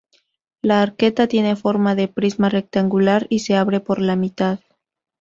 [0.63, 4.59] La arqueta tiene forma de prisma rectangular, y se abre por la mitad.